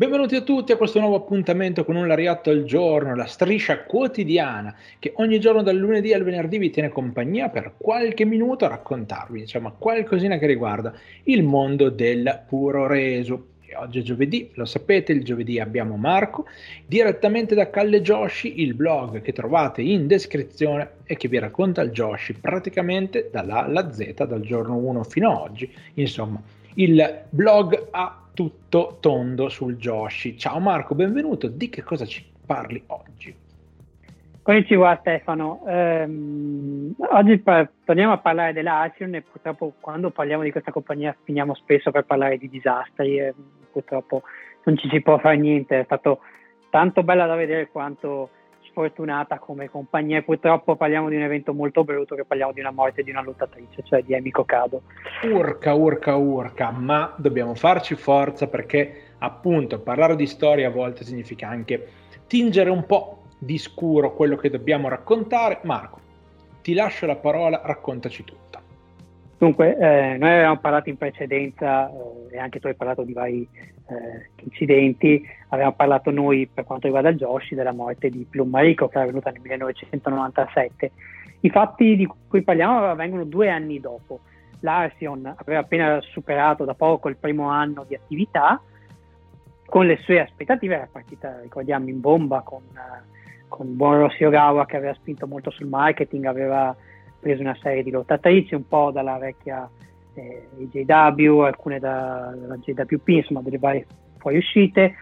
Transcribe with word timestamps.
Benvenuti 0.00 0.36
a 0.36 0.42
tutti 0.42 0.70
a 0.70 0.76
questo 0.76 1.00
nuovo 1.00 1.16
appuntamento 1.16 1.84
con 1.84 1.96
un 1.96 2.06
Lariatto 2.06 2.50
al 2.50 2.62
giorno, 2.62 3.16
la 3.16 3.26
striscia 3.26 3.82
quotidiana 3.82 4.72
che 5.00 5.12
ogni 5.16 5.40
giorno 5.40 5.60
dal 5.60 5.74
lunedì 5.74 6.12
al 6.12 6.22
venerdì 6.22 6.56
vi 6.58 6.70
tiene 6.70 6.88
compagnia 6.88 7.48
per 7.48 7.72
qualche 7.76 8.24
minuto 8.24 8.64
a 8.64 8.68
raccontarvi, 8.68 9.40
insomma, 9.40 9.74
qualcosina 9.76 10.38
che 10.38 10.46
riguarda 10.46 10.94
il 11.24 11.42
mondo 11.42 11.90
del 11.90 12.44
puro 12.46 12.86
reso. 12.86 13.46
E 13.66 13.74
oggi 13.74 13.98
è 13.98 14.02
giovedì, 14.02 14.48
lo 14.54 14.66
sapete, 14.66 15.10
il 15.10 15.24
giovedì 15.24 15.58
abbiamo 15.58 15.96
Marco, 15.96 16.46
direttamente 16.86 17.56
da 17.56 17.68
Calle 17.68 18.00
Joshi, 18.00 18.62
il 18.62 18.74
blog 18.74 19.20
che 19.20 19.32
trovate 19.32 19.82
in 19.82 20.06
descrizione 20.06 20.90
e 21.06 21.16
che 21.16 21.26
vi 21.26 21.40
racconta 21.40 21.82
il 21.82 21.90
Joshi 21.90 22.34
praticamente 22.34 23.30
dalla 23.32 23.64
alla 23.64 23.92
Z, 23.92 24.12
dal 24.26 24.42
giorno 24.42 24.76
1 24.76 25.02
fino 25.02 25.28
ad 25.32 25.50
oggi, 25.50 25.68
insomma, 25.94 26.40
il 26.78 27.24
blog 27.30 27.88
ha 27.90 28.22
tutto 28.32 28.98
tondo 29.00 29.48
sul 29.48 29.76
Joshi. 29.76 30.38
Ciao 30.38 30.60
Marco, 30.60 30.94
benvenuto. 30.94 31.48
Di 31.48 31.68
che 31.68 31.82
cosa 31.82 32.04
ci 32.04 32.24
parli 32.46 32.80
oggi? 32.86 33.34
Konnichiwa 34.42 34.96
Stefano, 35.00 35.64
ehm, 35.66 36.94
oggi 37.10 37.38
par- 37.38 37.68
torniamo 37.84 38.12
a 38.12 38.18
parlare 38.18 38.52
dell'Asion 38.52 39.14
e 39.14 39.22
purtroppo 39.22 39.74
quando 39.80 40.10
parliamo 40.10 40.44
di 40.44 40.52
questa 40.52 40.70
compagnia 40.70 41.14
finiamo 41.24 41.54
spesso 41.54 41.90
per 41.90 42.04
parlare 42.04 42.38
di 42.38 42.48
disastri 42.48 43.18
e 43.18 43.34
purtroppo 43.70 44.22
non 44.64 44.78
ci 44.78 44.88
si 44.88 45.02
può 45.02 45.18
fare 45.18 45.36
niente, 45.36 45.80
è 45.80 45.84
stato 45.84 46.20
tanto 46.70 47.02
bella 47.02 47.26
da 47.26 47.34
vedere 47.34 47.68
quanto 47.68 48.30
sfortunata 48.78 49.38
come 49.38 49.68
compagnia 49.68 50.18
e 50.18 50.22
purtroppo 50.22 50.76
parliamo 50.76 51.08
di 51.08 51.16
un 51.16 51.22
evento 51.22 51.52
molto 51.52 51.82
brutto 51.82 52.14
che 52.14 52.24
parliamo 52.24 52.52
di 52.52 52.60
una 52.60 52.70
morte 52.70 53.02
di 53.02 53.10
una 53.10 53.22
lottatrice, 53.22 53.82
cioè 53.82 54.02
di 54.02 54.14
Emiko 54.14 54.44
Kado. 54.44 54.82
Urca, 55.24 55.74
urca, 55.74 56.14
urca, 56.14 56.70
ma 56.70 57.12
dobbiamo 57.16 57.54
farci 57.54 57.96
forza 57.96 58.46
perché 58.46 59.14
appunto 59.18 59.80
parlare 59.80 60.14
di 60.14 60.26
storia 60.26 60.68
a 60.68 60.70
volte 60.70 61.02
significa 61.02 61.48
anche 61.48 61.88
tingere 62.28 62.70
un 62.70 62.86
po' 62.86 63.24
di 63.36 63.58
scuro 63.58 64.14
quello 64.14 64.36
che 64.36 64.48
dobbiamo 64.48 64.88
raccontare. 64.88 65.58
Marco, 65.62 65.98
ti 66.62 66.72
lascio 66.72 67.06
la 67.06 67.16
parola, 67.16 67.60
raccontaci 67.64 68.22
tutta. 68.22 68.62
Dunque, 69.38 69.76
eh, 69.76 70.16
noi 70.18 70.30
avevamo 70.30 70.58
parlato 70.58 70.88
in 70.88 70.96
precedenza 70.96 71.88
eh, 71.90 72.36
e 72.36 72.38
anche 72.38 72.60
tu 72.60 72.68
hai 72.68 72.74
parlato 72.74 73.02
di 73.02 73.12
vari 73.12 73.48
eh, 73.88 74.30
incidenti, 74.44 75.26
avevamo 75.48 75.74
parlato 75.74 76.10
noi 76.10 76.48
per 76.52 76.64
quanto 76.64 76.86
riguarda 76.86 77.12
Joshi 77.12 77.54
della 77.54 77.72
morte 77.72 78.10
di 78.10 78.26
Plum 78.28 78.50
Mariko 78.50 78.88
che 78.88 78.96
era 78.98 79.06
venuta 79.06 79.30
nel 79.30 79.40
1997. 79.40 80.92
I 81.40 81.50
fatti 81.50 81.96
di 81.96 82.08
cui 82.28 82.42
parliamo 82.42 82.84
avvengono 82.84 83.24
due 83.24 83.48
anni 83.48 83.80
dopo. 83.80 84.20
L'Arsion 84.60 85.34
aveva 85.36 85.60
appena 85.60 86.00
superato 86.00 86.64
da 86.64 86.74
poco 86.74 87.08
il 87.08 87.16
primo 87.16 87.48
anno 87.48 87.84
di 87.86 87.94
attività, 87.94 88.60
con 89.64 89.86
le 89.86 89.98
sue 89.98 90.20
aspettative 90.20 90.74
era 90.74 90.88
partita, 90.90 91.40
ricordiamo, 91.42 91.88
in 91.88 92.00
bomba 92.00 92.40
con, 92.40 92.62
uh, 92.72 93.46
con 93.46 93.76
Buon 93.76 93.98
Rossi 93.98 94.24
Ogawa 94.24 94.66
che 94.66 94.76
aveva 94.76 94.94
spinto 94.94 95.26
molto 95.26 95.50
sul 95.50 95.68
marketing, 95.68 96.24
aveva 96.24 96.74
preso 97.20 97.42
una 97.42 97.56
serie 97.60 97.82
di 97.82 97.90
lottatrici, 97.90 98.54
un 98.54 98.66
po' 98.66 98.90
dalla 98.90 99.18
vecchia 99.18 99.68
eh, 100.18 100.48
JW, 100.70 101.40
alcune 101.40 101.78
dalla 101.78 102.56
JWP, 102.60 103.08
insomma 103.08 103.42
delle 103.42 103.58
varie 103.58 103.86
fuoriuscite, 104.18 104.94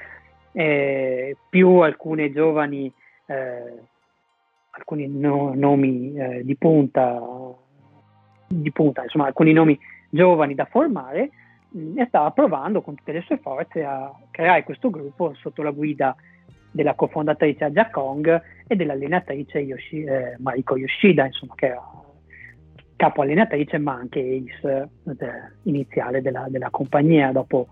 eh, 0.52 1.36
più 1.48 1.78
alcune 1.78 2.32
giovani, 2.32 2.92
eh, 3.26 3.82
alcuni 4.70 5.08
no, 5.08 5.52
nomi 5.54 6.14
eh, 6.14 6.44
di 6.44 6.56
punta, 6.56 7.20
di 8.46 8.72
punta, 8.72 9.02
insomma 9.02 9.26
alcuni 9.26 9.52
nomi 9.52 9.78
giovani 10.08 10.54
da 10.54 10.66
formare 10.66 11.30
mh, 11.70 11.98
e 11.98 12.06
stava 12.06 12.30
provando 12.30 12.80
con 12.82 12.94
tutte 12.94 13.12
le 13.12 13.22
sue 13.22 13.38
forze 13.38 13.84
a 13.84 14.12
creare 14.30 14.64
questo 14.64 14.90
gruppo 14.90 15.34
sotto 15.34 15.62
la 15.62 15.70
guida 15.70 16.14
della 16.70 16.94
cofondatrice 16.94 17.64
Aja 17.64 17.90
Kong 17.90 18.42
e 18.66 18.76
dell'allenatrice 18.76 19.58
Yoshi, 19.60 20.04
eh, 20.04 20.36
Mariko 20.38 20.76
Yoshida, 20.76 21.24
insomma, 21.24 21.54
che 21.54 21.66
era 21.66 21.82
capo 22.96 23.22
allenatrice 23.22 23.78
ma 23.78 23.92
anche 23.92 24.20
ace 24.20 24.88
eh, 25.04 25.52
iniziale 25.64 26.22
della, 26.22 26.46
della 26.48 26.70
compagnia. 26.70 27.30
Dopo, 27.30 27.68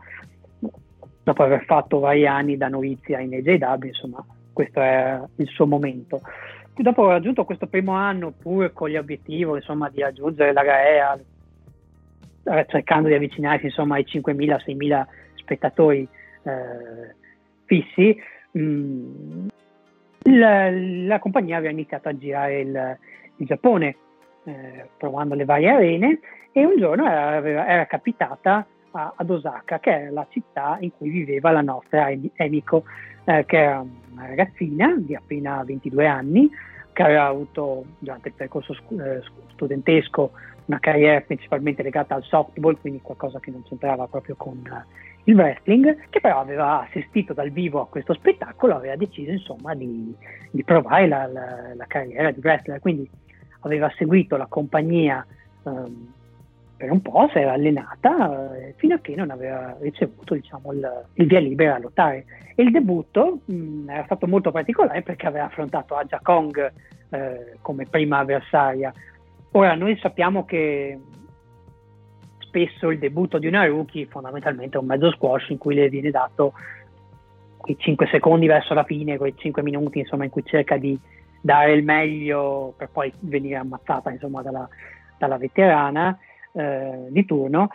dopo, 1.23 1.43
aver 1.43 1.65
fatto 1.65 1.99
vari 1.99 2.27
anni 2.27 2.57
da 2.57 2.69
novizia 2.69 3.21
in 3.21 3.35
AJW 3.35 3.87
insomma 3.87 4.25
questo 4.53 4.81
è 4.81 5.21
il 5.37 5.49
suo 5.49 5.67
momento. 5.67 6.21
Dopo 6.77 7.03
aver 7.03 7.15
raggiunto 7.15 7.45
questo 7.45 7.67
primo 7.67 7.93
anno 7.93 8.33
pur 8.33 8.73
con 8.73 8.91
l'obiettivo 8.91 9.57
insomma 9.57 9.89
di 9.89 10.01
raggiungere 10.01 10.53
la 10.53 10.63
GAEA 10.63 11.21
eh, 12.45 12.67
cercando 12.69 13.09
di 13.09 13.15
avvicinarsi 13.15 13.67
insomma 13.67 13.97
ai 13.97 14.05
5.000-6.000 14.07 15.05
spettatori 15.35 16.07
eh, 16.43 17.15
fissi. 17.65 18.17
Mh, 18.53 18.61
mm, 18.61 19.47
la, 20.27 20.71
la, 20.71 21.19
compagnia 21.19 21.59
aveva 21.59 21.73
iniziato 21.73 22.09
a 22.09 22.17
girare 22.17 22.61
il, 22.61 22.99
il 23.37 23.47
Giappone 23.47 23.97
eh, 24.45 24.89
provando 24.97 25.35
le 25.35 25.45
varie 25.45 25.71
arene 25.71 26.21
e 26.53 26.65
un 26.65 26.77
giorno 26.79 27.07
era, 27.07 27.67
era 27.67 27.87
capitata 27.87 28.67
a, 28.93 29.13
ad 29.17 29.31
Osaka, 29.31 29.81
che 29.81 30.07
è 30.07 30.11
la 30.11 30.27
città 30.31 30.77
in 30.81 30.91
cui 30.97 31.11
viveva 31.11 31.51
la 31.51 31.63
nostra 31.63 32.11
Emiko, 32.11 32.85
eh, 33.25 33.45
che 33.47 33.59
era 33.59 33.85
una 34.13 34.27
ragazzina 34.27 34.95
di 34.97 35.15
appena 35.15 35.63
22 35.65 36.07
anni, 36.07 36.51
che 36.93 37.03
aveva 37.03 37.27
avuto 37.27 37.85
durante 37.99 38.29
il 38.29 38.35
percorso 38.35 38.73
eh, 38.73 39.21
studentesco 39.53 40.31
una 40.67 40.79
carriera 40.79 41.21
principalmente 41.21 41.83
legata 41.83 42.15
al 42.15 42.23
softball, 42.23 42.79
quindi 42.81 43.01
qualcosa 43.03 43.39
che 43.41 43.51
non 43.51 43.63
c'entrava 43.65 44.07
proprio 44.07 44.35
con 44.37 44.63
uh, 44.65 44.83
il 45.25 45.35
wrestling, 45.35 46.09
che 46.09 46.21
però 46.21 46.41
aveva 46.41 46.83
assistito 46.83 47.33
dal 47.33 47.51
vivo 47.51 47.83
a 47.83 47.87
questo 47.87 48.15
spettacolo, 48.15 48.77
aveva 48.77 48.97
deciso 48.97 49.31
insomma 49.31 49.75
di, 49.75 50.15
di 50.51 50.65
provare 50.65 51.07
la, 51.07 51.27
la, 51.27 51.75
la, 51.75 51.85
carriera 51.87 52.31
di 52.31 52.41
wrestler, 52.43 52.81
quindi 52.81 53.09
aveva 53.65 53.93
seguito 53.97 54.37
la 54.37 54.47
compagnia 54.47 55.25
um, 55.63 56.13
per 56.77 56.91
un 56.91 57.01
po', 57.01 57.29
si 57.33 57.39
era 57.39 57.53
allenata 57.53 58.57
eh, 58.57 58.75
fino 58.77 58.97
a 58.97 58.99
che 58.99 59.15
non 59.15 59.31
aveva 59.31 59.77
ricevuto 59.81 60.35
diciamo, 60.35 60.73
il, 60.73 61.07
il, 61.15 61.27
via 61.27 61.39
libera 61.39 61.77
a 61.77 61.79
lottare. 61.79 62.25
E 62.55 62.63
il 62.63 62.71
debutto 62.71 63.41
mh, 63.45 63.55
mm, 63.55 63.91
era 63.91 64.05
stato 64.05 64.27
molto 64.27 64.51
particolare 64.51 65.03
perché 65.03 65.27
aveva 65.27 65.47
affrontato 65.47 65.95
Aja 65.95 66.21
Kong 66.23 66.73
eh, 67.11 67.57
come 67.61 67.87
prima 67.87 68.19
avversaria. 68.19 68.93
Ora, 69.53 69.75
noi 69.75 69.97
sappiamo 69.99 70.45
che 70.45 70.99
spesso 72.39 72.91
il 72.91 72.99
debutto 72.99 73.39
di 73.39 73.47
una 73.47 73.65
rookie 73.67 74.07
fondamentalmente 74.07 74.77
è 74.77 74.81
un 74.81 74.87
mezzo 74.87 75.11
squash 75.13 75.49
in 75.51 75.59
cui 75.59 75.75
le 75.75 75.89
viene 75.89 76.11
dato 76.11 76.53
quei 77.57 77.77
5 77.79 78.09
secondi 78.09 78.47
verso 78.47 78.75
la 78.75 78.85
fine, 78.85 79.17
quei 79.17 79.35
5 79.37 79.63
minuti 79.63 80.01
insomma, 80.01 80.25
in 80.25 80.31
cui 80.31 80.45
cerca 80.45 80.77
di 80.77 80.99
dare 81.45 81.73
il 81.73 81.85
meglio 81.85 82.73
per 82.75 82.89
poi 82.89 83.13
venire 83.21 83.57
ammazzata 83.57 84.11
insomma, 84.11 84.41
dalla, 84.41 84.67
dalla 85.19 85.37
veterana 85.37 86.19
eh, 86.53 87.09
di 87.11 87.27
turno. 87.27 87.69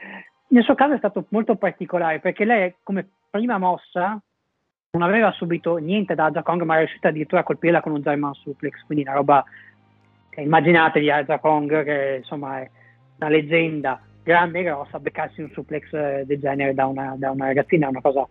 Nel 0.48 0.64
suo 0.64 0.74
caso 0.74 0.96
è 0.96 0.98
stato 0.98 1.26
molto 1.30 1.56
particolare 1.56 2.20
perché 2.20 2.46
lei 2.46 2.74
come 2.82 3.08
prima 3.30 3.60
mossa 3.60 4.20
non 4.92 5.04
aveva 5.04 5.32
subito 5.34 5.76
niente 5.76 6.16
da 6.16 6.26
Aja 6.26 6.42
Kong 6.42 6.64
ma 6.64 6.78
è 6.78 6.80
riuscita 6.80 7.10
addirittura 7.10 7.42
a 7.42 7.44
colpirla 7.44 7.82
con 7.82 7.92
un 7.92 8.02
German 8.02 8.34
suplex, 8.34 8.84
quindi 8.88 9.04
una 9.04 9.14
roba 9.14 9.46
che 10.32 10.42
immaginatevi 10.42 11.12
Aja 11.12 11.38
Kong 11.38 11.84
che 11.84 12.16
insomma 12.18 12.62
è 12.62 12.70
una 13.20 13.30
leggenda 13.30 14.02
grande 14.24 14.62
e 14.62 14.64
grossa, 14.64 15.00
beccarsi 15.00 15.42
un 15.42 15.52
suplex 15.52 15.94
eh, 15.94 16.24
del 16.26 16.40
genere 16.40 16.74
da 16.74 16.88
una, 16.88 17.14
da 17.16 17.30
una 17.30 17.46
ragazzina 17.46 17.86
è 17.86 17.90
una 17.90 18.02
cosa 18.02 18.28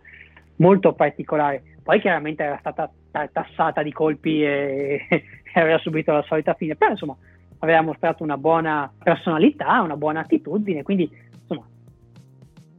molto 0.57 0.91
particolare. 0.91 1.63
Poi 1.89 1.99
chiaramente 2.01 2.43
era 2.43 2.59
stata 2.59 2.87
tassata 3.31 3.81
di 3.81 3.91
colpi 3.91 4.43
e, 4.43 5.07
e 5.09 5.59
aveva 5.59 5.79
subito 5.79 6.11
la 6.11 6.21
solita 6.21 6.53
fine, 6.53 6.75
però 6.75 6.91
insomma 6.91 7.17
aveva 7.57 7.81
mostrato 7.81 8.21
una 8.21 8.37
buona 8.37 8.93
personalità, 8.95 9.81
una 9.81 9.97
buona 9.97 10.19
attitudine, 10.19 10.83
quindi 10.83 11.09
insomma 11.41 11.67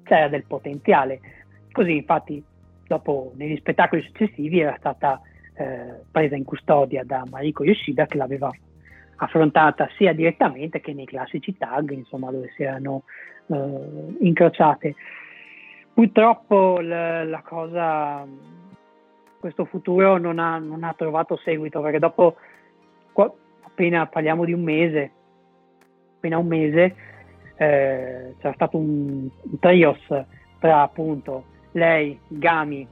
c'era 0.04 0.28
del 0.28 0.44
potenziale. 0.47 1.19
Così 1.72 1.97
infatti 1.97 2.41
dopo 2.87 3.32
negli 3.34 3.56
spettacoli 3.56 4.00
successivi 4.03 4.60
era 4.60 4.77
stata 4.78 5.21
eh, 5.54 6.03
presa 6.09 6.36
in 6.36 6.45
custodia 6.45 7.03
da 7.03 7.24
Mariko 7.28 7.65
Yoshida 7.65 8.06
che 8.06 8.16
l'aveva 8.16 8.48
affrontata 9.16 9.89
sia 9.97 10.13
direttamente 10.13 10.80
che 10.80 10.95
nei 10.95 11.06
classici 11.06 11.56
tag, 11.56 11.91
insomma, 11.91 12.30
dove 12.30 12.53
si 12.54 12.63
erano 12.63 13.03
eh, 13.48 14.16
incrociate. 14.21 14.95
Purtroppo 15.92 16.78
la, 16.80 17.24
la 17.24 17.42
cosa 17.42 18.24
questo 19.41 19.65
futuro 19.65 20.19
non 20.19 20.39
ha, 20.39 20.59
non 20.59 20.84
ha 20.84 20.92
trovato 20.92 21.37
seguito 21.39 21.81
perché 21.81 21.98
dopo, 21.98 22.37
qua, 23.10 23.33
appena 23.63 24.07
parliamo 24.07 24.45
di 24.45 24.53
un 24.53 24.63
mese, 24.63 25.10
appena 26.16 26.37
un 26.37 26.47
mese, 26.47 26.95
eh, 27.57 28.34
c'era 28.39 28.53
stato 28.53 28.77
un, 28.77 29.28
un 29.41 29.59
trios 29.59 29.98
tra 30.59 30.83
appunto 30.83 31.45
lei, 31.72 32.19
Gami, 32.28 32.87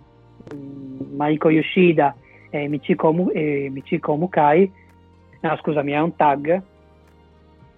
mm, 0.55 1.17
Mariko 1.17 1.51
Yoshida 1.51 2.17
e 2.49 2.67
Michiko, 2.67 3.31
e 3.33 3.69
Michiko 3.71 4.17
Mukai, 4.17 4.73
no 5.41 5.57
scusami, 5.59 5.93
era 5.93 6.03
un 6.03 6.17
tag, 6.17 6.63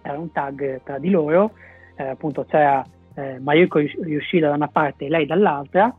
era 0.02 0.18
un 0.18 0.30
tag 0.30 0.82
tra 0.84 0.98
di 0.98 1.10
loro, 1.10 1.52
eh, 1.96 2.04
appunto 2.04 2.44
c'era 2.44 2.86
eh, 3.16 3.40
Mariko 3.40 3.80
Yoshida 3.80 4.48
da 4.48 4.54
una 4.54 4.68
parte 4.68 5.06
e 5.06 5.08
lei 5.08 5.26
dall'altra, 5.26 5.92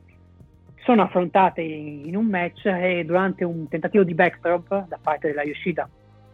sono 0.84 1.04
affrontate 1.04 1.62
in, 1.62 2.16
un 2.16 2.26
match 2.26 2.66
e 2.66 3.04
durante 3.06 3.44
un 3.44 3.68
tentativo 3.68 4.04
di 4.04 4.14
backdrop 4.14 4.88
da 4.88 5.00
parte 5.02 5.28
della 5.28 5.44
Yoshida 5.44 5.88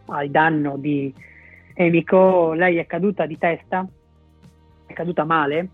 al 0.06 0.30
danno 0.30 0.76
di 0.76 1.12
Emiko, 1.74 2.52
lei 2.54 2.76
è 2.78 2.86
caduta 2.86 3.26
di 3.26 3.38
testa, 3.38 3.86
è 4.86 4.92
caduta 4.92 5.24
male. 5.24 5.68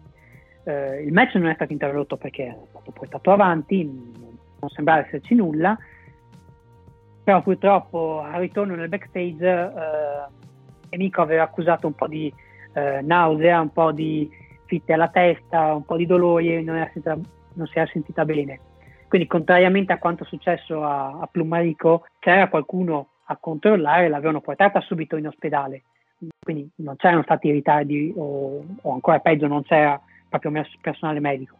Eh, 0.64 1.02
il 1.02 1.12
match 1.12 1.34
non 1.36 1.48
è 1.48 1.54
stato 1.54 1.72
interrotto 1.72 2.16
perché 2.16 2.46
è 2.46 2.56
stato 2.68 2.90
portato 2.90 3.30
avanti, 3.30 3.84
non 3.84 4.68
sembrava 4.70 5.06
esserci 5.06 5.34
nulla, 5.34 5.78
però 7.22 7.42
purtroppo 7.42 8.20
al 8.20 8.40
ritorno 8.40 8.74
nel 8.74 8.88
backstage 8.88 9.46
eh, 9.46 10.90
Emiko 10.90 11.22
aveva 11.22 11.44
accusato 11.44 11.86
un 11.86 11.94
po' 11.94 12.08
di 12.08 12.32
eh, 12.74 13.00
nausea, 13.02 13.60
un 13.60 13.72
po' 13.72 13.92
di 13.92 14.28
fitte 14.66 14.92
alla 14.92 15.08
testa, 15.08 15.74
un 15.74 15.84
po' 15.84 15.96
di 15.96 16.06
dolori 16.06 16.62
non, 16.62 16.76
sentita, 16.92 17.16
non 17.54 17.66
si 17.66 17.78
era 17.78 17.88
sentita 17.90 18.24
bene. 18.24 18.60
Quindi 19.08 19.26
contrariamente 19.26 19.92
a 19.92 19.98
quanto 19.98 20.24
è 20.24 20.26
successo 20.26 20.82
a, 20.84 21.18
a 21.20 21.28
Plumarico, 21.30 22.06
c'era 22.18 22.48
qualcuno 22.48 23.08
a 23.26 23.36
controllare, 23.36 24.08
l'avevano 24.08 24.40
portata 24.40 24.80
subito 24.80 25.16
in 25.16 25.26
ospedale. 25.26 25.82
Quindi 26.40 26.68
non 26.76 26.96
c'erano 26.96 27.22
stati 27.22 27.50
ritardi 27.50 28.12
o, 28.16 28.64
o 28.80 28.92
ancora 28.92 29.18
peggio 29.20 29.46
non 29.46 29.62
c'era 29.62 30.00
proprio 30.28 30.64
personale 30.80 31.20
medico. 31.20 31.56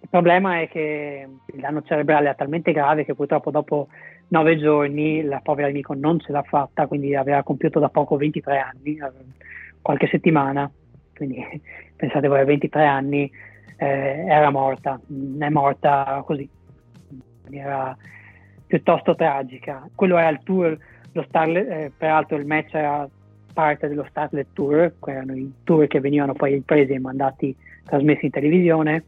Il 0.00 0.08
problema 0.08 0.60
è 0.60 0.68
che 0.68 1.28
il 1.46 1.60
danno 1.60 1.82
cerebrale 1.82 2.30
è 2.30 2.36
talmente 2.36 2.72
grave 2.72 3.04
che 3.04 3.14
purtroppo 3.14 3.50
dopo 3.50 3.88
nove 4.28 4.56
giorni 4.58 5.22
la 5.22 5.40
povera 5.40 5.68
amico 5.68 5.94
non 5.94 6.20
ce 6.20 6.32
l'ha 6.32 6.42
fatta, 6.42 6.86
quindi 6.86 7.14
aveva 7.16 7.42
compiuto 7.42 7.80
da 7.80 7.88
poco 7.88 8.16
23 8.16 8.58
anni, 8.58 8.96
eh, 8.96 9.10
qualche 9.82 10.06
settimana, 10.06 10.70
quindi 11.14 11.44
pensate 11.96 12.28
voi 12.28 12.40
a 12.40 12.44
23 12.44 12.86
anni 12.86 13.30
eh, 13.76 14.24
era 14.26 14.50
morta, 14.50 15.00
è 15.38 15.48
morta 15.48 16.22
così, 16.24 16.48
in 17.10 17.20
maniera 17.44 17.96
piuttosto 18.66 19.14
tragica. 19.14 19.88
Quello 19.94 20.16
era 20.16 20.28
il 20.28 20.40
tour, 20.42 20.76
Starlet, 21.26 21.70
eh, 21.70 21.92
peraltro 21.96 22.36
il 22.36 22.46
match 22.46 22.74
era 22.74 23.08
parte 23.52 23.88
dello 23.88 24.06
Starlet 24.08 24.52
Tour, 24.52 24.94
erano 25.06 25.34
i 25.34 25.52
tour 25.64 25.88
che 25.88 26.00
venivano 26.00 26.32
poi 26.32 26.52
ripresi 26.52 26.92
e 26.92 27.00
mandati, 27.00 27.56
trasmessi 27.84 28.26
in 28.26 28.30
televisione 28.30 29.04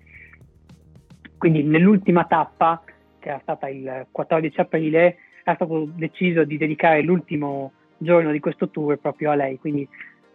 quindi 1.40 1.62
nell'ultima 1.62 2.26
tappa, 2.26 2.82
che 3.18 3.30
era 3.30 3.38
stata 3.40 3.66
il 3.66 4.08
14 4.10 4.60
aprile, 4.60 5.16
era 5.42 5.54
stato 5.54 5.88
deciso 5.94 6.44
di 6.44 6.58
dedicare 6.58 7.00
l'ultimo 7.00 7.72
giorno 7.96 8.30
di 8.30 8.40
questo 8.40 8.68
tour 8.68 8.98
proprio 8.98 9.30
a 9.30 9.36
lei, 9.36 9.58
quindi 9.58 9.88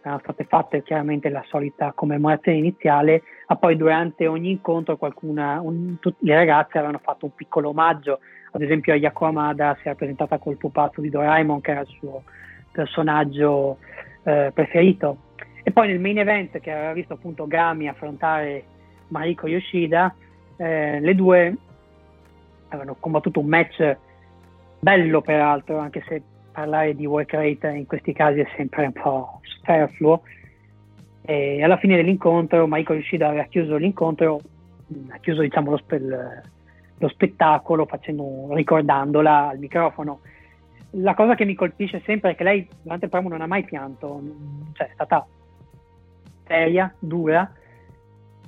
erano 0.06 0.20
state 0.22 0.44
fatte 0.44 0.82
chiaramente 0.84 1.28
la 1.28 1.42
solita 1.48 1.92
commemorazione 1.92 2.58
iniziale, 2.58 3.22
ma 3.48 3.56
poi 3.56 3.76
durante 3.76 4.28
ogni 4.28 4.50
incontro 4.50 4.96
qualcuna, 4.96 5.60
un, 5.60 5.98
tutte 5.98 6.18
le 6.20 6.34
ragazze 6.34 6.78
avevano 6.78 7.00
fatto 7.02 7.24
un 7.24 7.34
piccolo 7.34 7.70
omaggio, 7.70 8.20
ad 8.52 8.62
esempio 8.62 8.92
a 8.92 8.96
Yako 8.96 9.24
Amada 9.24 9.76
si 9.80 9.88
era 9.88 9.96
presentata 9.96 10.38
col 10.38 10.56
pupazzo 10.56 11.00
di 11.00 11.10
Doraemon 11.10 11.60
che 11.60 11.72
era 11.72 11.80
il 11.80 11.88
suo 11.88 12.22
personaggio 12.70 13.78
eh, 14.22 14.52
preferito. 14.54 15.18
E 15.64 15.72
poi 15.72 15.88
nel 15.88 15.98
main 15.98 16.18
event 16.18 16.60
che 16.60 16.70
aveva 16.70 16.92
visto 16.92 17.14
appunto 17.14 17.48
Gami 17.48 17.88
affrontare 17.88 18.64
Mariko 19.08 19.48
Yoshida, 19.48 20.14
eh, 20.56 21.00
le 21.00 21.14
due 21.16 21.56
avevano 22.68 22.96
combattuto 23.00 23.40
un 23.40 23.46
match 23.46 23.96
bello 24.78 25.20
peraltro, 25.20 25.78
anche 25.78 26.04
se 26.06 26.22
parlare 26.56 26.94
di 26.94 27.04
work 27.04 27.34
rate 27.34 27.68
in 27.68 27.86
questi 27.86 28.14
casi 28.14 28.40
è 28.40 28.48
sempre 28.56 28.86
un 28.86 28.92
po' 28.92 29.40
superfluo. 29.42 30.22
E 31.20 31.62
alla 31.62 31.76
fine 31.76 31.96
dell'incontro 31.96 32.66
Michael 32.66 33.00
Yoshida 33.00 33.28
aveva 33.28 33.44
chiuso 33.44 33.76
l'incontro, 33.76 34.40
ha 35.10 35.18
chiuso 35.18 35.42
diciamo, 35.42 35.72
lo, 35.72 35.76
spe- 35.76 36.42
lo 36.96 37.08
spettacolo 37.08 37.84
facendo, 37.84 38.48
ricordandola 38.54 39.48
al 39.48 39.58
microfono. 39.58 40.20
La 40.92 41.14
cosa 41.14 41.34
che 41.34 41.44
mi 41.44 41.54
colpisce 41.54 42.00
sempre 42.06 42.30
è 42.30 42.34
che 42.36 42.44
lei 42.44 42.66
durante 42.80 43.04
il 43.04 43.10
promo 43.10 43.28
non 43.28 43.42
ha 43.42 43.46
mai 43.46 43.64
pianto, 43.64 44.22
cioè 44.72 44.86
è 44.86 44.90
stata 44.94 45.26
seria, 46.46 46.94
dura, 46.98 47.52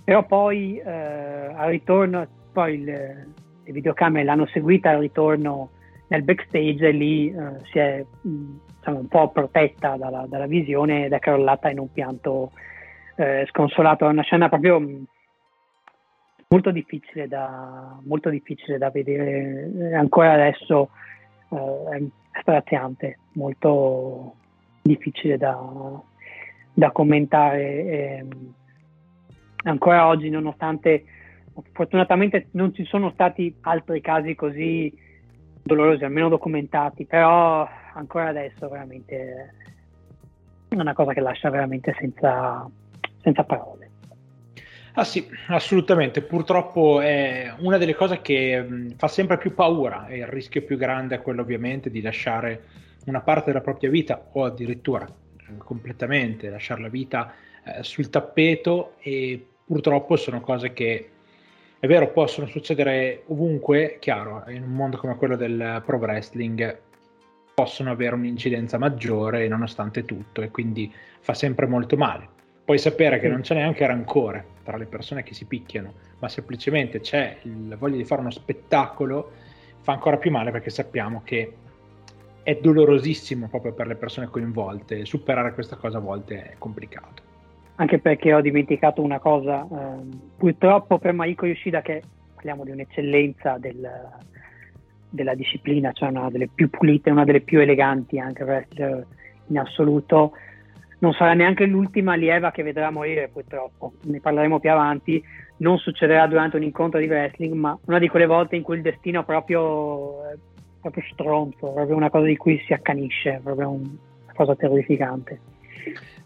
però 0.03 0.25
poi 0.25 0.79
eh, 0.79 0.91
al 0.91 1.69
ritorno, 1.69 2.27
poi 2.53 2.83
le, 2.83 3.27
le, 3.65 3.73
videocamere 3.73 4.25
l'hanno 4.25 4.47
seguita 4.47 4.91
al 4.91 5.01
ritorno 5.01 5.71
nel 6.09 6.23
backstage 6.23 6.91
lì 6.91 7.31
eh, 7.31 7.65
si 7.71 7.79
è 7.79 8.05
mh, 8.23 8.61
diciamo, 8.77 8.99
un 8.99 9.09
po' 9.09 9.31
protetta 9.31 9.97
dalla, 9.97 10.27
dalla, 10.27 10.47
visione 10.47 11.07
ed 11.07 11.13
è 11.13 11.19
crollata 11.19 11.71
in 11.71 11.79
un 11.79 11.93
pianto 11.93 12.53
eh, 13.17 13.47
sconsolato. 13.49 14.07
È 14.07 14.11
una 14.11 14.23
scena 14.23 14.49
proprio 14.49 14.81
mh, 14.81 15.05
molto 16.49 16.71
difficile 16.71 17.29
da, 17.29 17.99
molto 18.05 18.31
difficile 18.31 18.79
da 18.79 18.91
vedere, 18.91 19.95
ancora 19.95 20.33
adesso 20.33 20.91
eh, 21.51 22.11
è 22.31 22.41
straziante, 22.41 23.19
molto 23.33 24.35
difficile 24.83 25.37
da, 25.37 25.59
da 26.73 26.91
commentare. 26.91 27.63
E, 27.63 28.27
ancora 29.65 30.07
oggi, 30.07 30.31
nonostante 30.31 31.05
fortunatamente 31.73 32.47
non 32.53 32.73
ci 32.73 32.85
sono 32.85 33.11
stati 33.11 33.53
altri 33.63 34.01
casi 34.01 34.37
così 34.37 35.07
dolorosi, 35.69 36.05
almeno 36.05 36.29
documentati, 36.29 37.05
però 37.05 37.69
ancora 37.95 38.29
adesso 38.29 38.69
veramente 38.69 39.55
è 40.69 40.75
una 40.75 40.95
cosa 40.95 41.13
che 41.13 41.21
lascia 41.21 41.51
veramente 41.51 41.95
senza, 41.99 42.69
senza 43.21 43.45
parole. 43.45 43.91
Ah 44.95 45.05
sì, 45.05 45.29
assolutamente. 45.49 46.23
Purtroppo 46.23 47.01
è 47.01 47.55
una 47.59 47.77
delle 47.79 47.95
cose 47.95 48.21
che 48.21 48.61
mh, 48.61 48.97
fa 48.97 49.07
sempre 49.07 49.39
più 49.39 49.55
paura 49.55 50.09
e 50.09 50.19
il 50.19 50.27
rischio 50.27 50.65
più 50.65 50.77
grande 50.77 51.17
è 51.17 51.23
quello 51.23 51.43
ovviamente 51.43 51.89
di 51.89 52.01
lasciare 52.01 52.65
una 53.07 53.21
parte 53.21 53.53
della 53.53 53.63
propria 53.63 53.91
vita 53.91 54.29
o 54.33 54.45
addirittura 54.45 55.07
eh, 55.07 55.57
completamente 55.59 56.51
lasciare 56.51 56.81
la 56.81 56.89
vita 56.89 57.33
eh, 57.65 57.83
sul 57.85 58.11
tappeto 58.11 58.95
e 58.99 59.47
purtroppo 59.65 60.17
sono 60.17 60.41
cose 60.41 60.73
che 60.73 61.11
è 61.81 61.87
vero 61.87 62.11
possono 62.11 62.49
succedere 62.49 63.23
ovunque, 63.27 63.99
chiaro, 64.01 64.43
in 64.49 64.65
un 64.65 64.73
mondo 64.73 64.97
come 64.97 65.15
quello 65.15 65.37
del 65.37 65.81
pro 65.87 65.97
wrestling 65.99 66.77
possono 67.55 67.93
avere 67.93 68.17
un'incidenza 68.17 68.79
maggiore 68.79 69.47
nonostante 69.47 70.05
tutto 70.05 70.43
e 70.43 70.51
quindi 70.51 70.93
fa 71.21 71.35
sempre 71.35 71.67
molto 71.67 71.97
male. 71.97 72.29
Puoi 72.65 72.79
sapere 72.79 73.21
che 73.21 73.29
non 73.29 73.43
c'è 73.43 73.55
neanche 73.55 73.87
rancore 73.87 74.45
tra 74.65 74.77
le 74.77 74.87
persone 74.87 75.23
che 75.23 75.35
si 75.35 75.45
picchiano, 75.45 75.93
ma 76.19 76.29
semplicemente 76.29 77.01
c'è 77.01 77.39
la 77.69 77.77
voglia 77.77 77.97
di 77.97 78.05
fare 78.05 78.23
uno 78.23 78.31
spettacolo, 78.31 79.31
fa 79.81 79.93
ancora 79.93 80.17
più 80.17 80.33
male 80.33 80.51
perché 80.51 80.71
sappiamo 80.71 81.23
che 81.25 81.55
è 82.43 82.57
dolorosissimo 82.57 83.49
proprio 83.49 83.73
per 83.73 83.87
le 83.87 83.95
persone 83.95 84.27
coinvolte, 84.27 85.05
superare 85.05 85.55
questa 85.55 85.77
cosa 85.77 85.99
a 85.99 86.01
volte 86.01 86.43
è 86.43 86.55
complicato 86.59 87.28
anche 87.81 88.01
perché 88.01 88.35
ho 88.35 88.41
dimenticato 88.41 89.03
una 89.03 89.21
cosa, 89.21 89.63
eh, 89.63 90.17
purtroppo 90.37 90.99
per 90.99 91.13
Mariko 91.13 91.47
Yoshida, 91.47 91.81
che 91.81 92.03
parliamo 92.35 92.65
di 92.65 92.73
un'eccellenza 92.73 93.57
del, 93.59 93.89
della 95.09 95.35
disciplina, 95.35 95.93
cioè 95.93 96.09
una 96.09 96.29
delle 96.29 96.49
più 96.53 96.71
pulite, 96.71 97.11
una 97.11 97.25
delle 97.25 97.41
più 97.41 97.61
eleganti 97.61 98.19
anche 98.19 98.43
wrestler 98.43 99.07
in 99.47 99.59
assoluto, 99.59 100.33
non 100.99 101.13
sarà 101.13 101.35
neanche 101.35 101.67
l'ultima 101.67 102.15
allieva 102.15 102.51
che 102.51 102.65
vedrà 102.65 102.91
morire 102.91 103.29
purtroppo, 103.29 103.93
ne 104.07 104.19
parleremo 104.19 104.59
più 104.59 104.71
avanti, 104.73 105.23
non 105.59 105.79
succederà 105.79 106.27
durante 106.27 106.57
un 106.57 106.65
incontro 106.65 106.99
di 106.99 107.07
wrestling, 107.07 107.55
ma 107.55 107.79
una 107.85 108.01
di 108.01 108.09
quelle 108.09 108.27
volte 108.27 108.57
in 108.57 108.63
cui 108.63 108.75
il 108.75 108.83
destino 108.83 109.23
proprio, 109.23 110.25
è 110.33 110.37
proprio 110.81 111.05
stronzo, 111.13 111.73
proprio 111.73 111.95
una 111.95 112.11
cosa 112.11 112.27
di 112.27 112.37
cui 112.37 112.61
si 112.67 112.73
accanisce, 112.73 113.41
proprio 113.41 113.71
una 113.71 113.89
cosa 114.35 114.57
terrificante. 114.57 115.39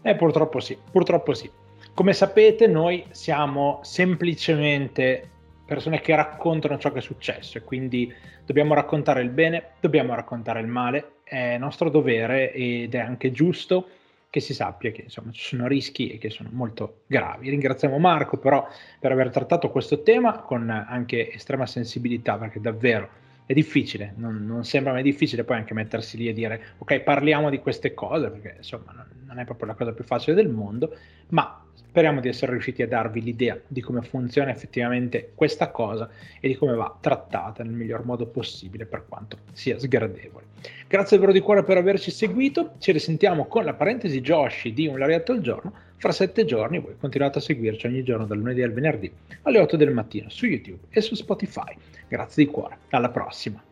Eh, 0.05 0.15
purtroppo 0.15 0.59
sì, 0.59 0.77
purtroppo 0.91 1.33
sì. 1.33 1.49
Come 1.93 2.13
sapete, 2.13 2.67
noi 2.67 3.05
siamo 3.11 3.79
semplicemente 3.83 5.29
persone 5.65 6.01
che 6.01 6.13
raccontano 6.13 6.77
ciò 6.77 6.91
che 6.91 6.99
è 6.99 7.01
successo 7.01 7.57
e 7.57 7.61
quindi 7.61 8.13
dobbiamo 8.45 8.73
raccontare 8.73 9.21
il 9.21 9.29
bene, 9.29 9.71
dobbiamo 9.79 10.13
raccontare 10.13 10.59
il 10.59 10.67
male, 10.67 11.13
è 11.23 11.57
nostro 11.57 11.89
dovere 11.89 12.51
ed 12.51 12.93
è 12.93 12.99
anche 12.99 13.31
giusto 13.31 13.87
che 14.29 14.39
si 14.39 14.53
sappia 14.53 14.91
che 14.91 15.03
insomma, 15.03 15.31
ci 15.31 15.55
sono 15.55 15.67
rischi 15.67 16.09
e 16.09 16.17
che 16.17 16.29
sono 16.29 16.49
molto 16.51 17.01
gravi. 17.07 17.49
Ringraziamo 17.49 17.97
Marco 17.97 18.37
però 18.37 18.67
per 18.99 19.11
aver 19.11 19.29
trattato 19.29 19.69
questo 19.69 20.01
tema 20.01 20.39
con 20.39 20.69
anche 20.69 21.31
estrema 21.31 21.65
sensibilità 21.65 22.37
perché 22.37 22.59
davvero 22.59 23.21
è 23.45 23.53
difficile, 23.53 24.13
non, 24.17 24.45
non, 24.45 24.63
sembra 24.63 24.93
mai 24.93 25.03
difficile 25.03 25.43
poi 25.43 25.57
anche 25.57 25.73
mettersi 25.73 26.17
lì 26.17 26.27
e 26.27 26.33
dire 26.33 26.75
ok 26.77 26.99
parliamo 27.01 27.49
di 27.49 27.59
queste 27.59 27.93
cose 27.93 28.29
perché 28.29 28.55
insomma 28.57 28.93
non, 28.93 29.05
non, 29.25 29.39
è 29.39 29.45
proprio 29.45 29.67
la 29.67 29.73
cosa 29.73 29.91
più 29.91 30.03
facile 30.03 30.35
del 30.35 30.49
mondo, 30.49 30.95
ma 31.29 31.62
Speriamo 31.93 32.21
di 32.21 32.27
essere 32.27 32.53
riusciti 32.53 32.81
a 32.81 32.87
darvi 32.87 33.21
l'idea 33.21 33.55
di 33.67 33.79
come 33.79 34.01
funziona 34.01 34.49
effettivamente 34.49 35.33
questa 35.35 35.69
cosa 35.69 36.09
e 36.39 36.47
di 36.47 36.55
come 36.55 36.73
va 36.73 36.97
trattata 36.99 37.61
nel 37.61 37.73
miglior 37.73 38.03
modo 38.03 38.25
possibile 38.25 38.87
per 38.87 39.05
quanto 39.07 39.37
sia 39.51 39.77
sgradevole. 39.77 40.45
Grazie 40.87 41.17
davvero 41.17 41.37
di 41.37 41.39
cuore 41.39 41.63
per 41.63 41.77
averci 41.77 42.09
seguito, 42.09 42.73
ci 42.79 42.91
risentiamo 42.91 43.45
con 43.45 43.63
la 43.63 43.75
parentesi 43.75 44.21
Joshi 44.21 44.73
di 44.73 44.87
Un 44.87 44.97
Lariato 44.97 45.33
al 45.33 45.41
giorno 45.41 45.71
fra 45.97 46.11
sette 46.11 46.45
giorni. 46.45 46.79
Voi 46.79 46.95
continuate 46.97 47.37
a 47.37 47.41
seguirci 47.41 47.85
ogni 47.85 48.01
giorno 48.01 48.25
dal 48.25 48.39
lunedì 48.39 48.63
al 48.63 48.73
venerdì 48.73 49.13
alle 49.43 49.59
8 49.59 49.77
del 49.77 49.93
mattino 49.93 50.29
su 50.29 50.47
YouTube 50.47 50.87
e 50.89 50.99
su 50.99 51.13
Spotify. 51.13 51.77
Grazie 52.07 52.45
di 52.45 52.49
cuore, 52.49 52.77
alla 52.89 53.09
prossima! 53.09 53.63